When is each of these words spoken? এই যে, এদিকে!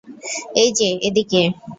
এই 0.55 0.69
যে, 0.77 0.89
এদিকে! 1.07 1.41